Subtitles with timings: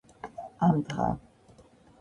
[0.67, 1.07] ამდღა